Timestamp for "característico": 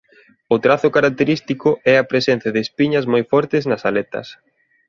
0.97-1.69